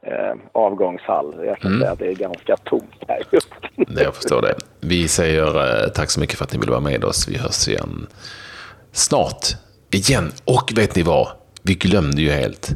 eh, 0.02 0.34
avgångshall. 0.52 1.34
Jag 1.46 1.58
kan 1.58 1.70
mm. 1.70 1.80
säga 1.80 1.92
att 1.92 1.98
det 1.98 2.06
är 2.06 2.14
ganska 2.14 2.56
tomt 2.56 3.04
här 3.08 3.22
just 3.30 3.48
nu. 3.76 3.84
Jag 4.02 4.14
förstår 4.14 4.42
det. 4.42 4.54
Vi 4.80 5.08
säger 5.08 5.82
eh, 5.84 5.88
tack 5.88 6.10
så 6.10 6.20
mycket 6.20 6.38
för 6.38 6.44
att 6.44 6.52
ni 6.52 6.58
vill 6.58 6.70
vara 6.70 6.80
med 6.80 7.04
oss. 7.04 7.28
Vi 7.28 7.38
hörs 7.38 7.68
igen 7.68 8.06
snart. 8.92 9.46
Igen. 9.90 10.32
Och 10.44 10.72
vet 10.76 10.96
ni 10.96 11.02
vad? 11.02 11.28
Vi 11.62 11.74
glömde 11.74 12.22
ju 12.22 12.30
helt. 12.30 12.70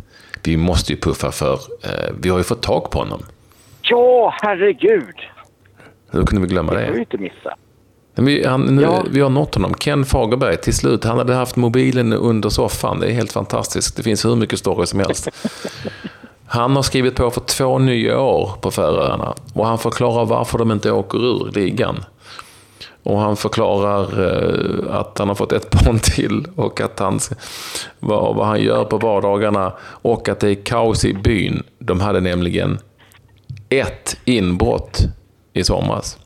Vi 0.44 0.56
måste 0.56 0.92
ju 0.92 0.98
puffa 0.98 1.32
för, 1.32 1.52
eh, 1.82 2.14
vi 2.20 2.28
har 2.28 2.38
ju 2.38 2.44
fått 2.44 2.62
tag 2.62 2.90
på 2.90 2.98
honom. 2.98 3.22
Ja, 3.82 4.34
herregud! 4.42 5.16
Hur 6.10 6.26
kunde 6.26 6.46
vi 6.46 6.48
glömma 6.48 6.72
det? 6.72 6.80
Det 6.80 6.86
får 6.86 6.94
vi 6.94 7.00
inte 7.00 7.18
missa. 7.18 7.56
Vi, 8.14 8.46
han, 8.46 8.76
nu, 8.76 8.82
ja. 8.82 9.04
vi 9.10 9.20
har 9.20 9.30
nått 9.30 9.54
honom. 9.54 9.74
Ken 9.74 10.04
Fagerberg, 10.04 10.56
till 10.56 10.74
slut. 10.74 11.04
Han 11.04 11.18
hade 11.18 11.34
haft 11.34 11.56
mobilen 11.56 12.12
under 12.12 12.48
soffan. 12.48 13.00
Det 13.00 13.06
är 13.06 13.12
helt 13.12 13.32
fantastiskt. 13.32 13.96
Det 13.96 14.02
finns 14.02 14.24
hur 14.24 14.36
mycket 14.36 14.58
story 14.58 14.86
som 14.86 14.98
helst. 14.98 15.28
Han 16.52 16.76
har 16.76 16.82
skrivit 16.82 17.14
på 17.14 17.30
för 17.30 17.40
två 17.40 17.78
nya 17.78 18.20
år 18.20 18.50
på 18.60 18.70
Färöarna. 18.70 19.34
Och 19.52 19.66
han 19.66 19.78
förklarar 19.78 20.24
varför 20.24 20.58
de 20.58 20.72
inte 20.72 20.90
åker 20.90 21.18
ur 21.18 21.52
ligan. 21.54 22.04
Och 23.02 23.18
han 23.18 23.36
förklarar 23.36 24.26
eh, 24.26 24.96
att 24.96 25.18
han 25.18 25.28
har 25.28 25.34
fått 25.34 25.52
ett 25.52 25.70
barn 25.84 25.98
till 25.98 26.46
och 26.56 26.80
att 26.80 26.98
han, 26.98 27.20
vad, 28.00 28.36
vad 28.36 28.46
han 28.46 28.60
gör 28.60 28.84
på 28.84 28.98
vardagarna. 28.98 29.72
Och 29.82 30.28
att 30.28 30.40
det 30.40 30.50
är 30.50 30.54
kaos 30.54 31.04
i 31.04 31.14
byn. 31.14 31.62
De 31.78 32.00
hade 32.00 32.20
nämligen 32.20 32.78
ett 33.68 34.16
inbrott 34.24 35.00
i 35.52 35.64
somras. 35.64 36.18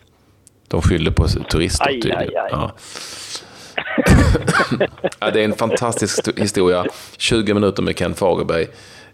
De 0.69 0.83
skyller 0.83 1.11
på 1.11 1.29
turister 1.29 1.85
tydligen. 1.85 2.19
Aj, 2.19 2.37
aj. 2.37 2.49
Ja. 2.51 2.73
ja, 5.19 5.31
det 5.31 5.41
är 5.41 5.45
en 5.45 5.55
fantastisk 5.55 6.39
historia. 6.39 6.87
20 7.17 7.55
minuter 7.55 7.83
med 7.83 7.99
Ken 7.99 8.15
Fagerberg, 8.15 8.67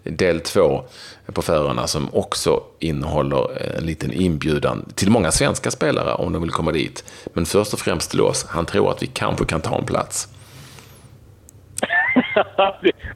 del 0.04 0.40
2 0.40 0.84
på 1.32 1.42
Färöarna 1.42 1.86
som 1.86 2.14
också 2.14 2.62
innehåller 2.78 3.76
en 3.78 3.86
liten 3.86 4.12
inbjudan 4.12 4.92
till 4.94 5.10
många 5.10 5.30
svenska 5.30 5.70
spelare 5.70 6.14
om 6.14 6.32
de 6.32 6.42
vill 6.42 6.50
komma 6.50 6.72
dit. 6.72 7.04
Men 7.32 7.46
först 7.46 7.72
och 7.72 7.78
främst 7.78 8.10
till 8.10 8.20
oss. 8.20 8.46
Han 8.48 8.66
tror 8.66 8.90
att 8.90 9.02
vi 9.02 9.06
kanske 9.06 9.44
kan 9.44 9.60
ta 9.60 9.78
en 9.78 9.84
plats. 9.84 10.28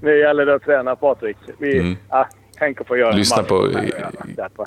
nu 0.01 0.19
gäller 0.19 0.47
det 0.47 0.55
att 0.55 0.63
träna 0.63 0.97
Patrik. 0.97 1.37
Vi, 1.59 1.79
mm. 1.79 1.97
ja, 2.11 2.29
tänk 2.59 2.81
att 2.81 2.87
få 2.87 2.97
göra 2.97 3.13
lyssna 3.13 3.43
på, 3.43 3.71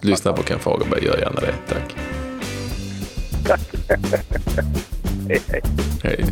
lyssna 0.02 0.34
på 0.34 0.44
Ken 0.44 0.60
Fagerberg, 0.60 1.06
gör 1.06 1.18
gärna 1.18 1.42
det. 1.42 1.54
Tack. 1.68 1.96
hej, 5.28 5.42
hej. 5.48 5.62
hej. 6.04 6.26